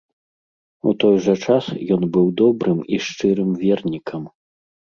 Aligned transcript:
У 0.91 0.93
той 1.03 1.15
жа 1.25 1.35
час 1.49 1.65
ён 1.97 2.01
быў 2.17 2.33
добрым 2.41 2.79
і 2.97 3.01
шчырым 3.11 3.55
вернікам. 3.63 4.23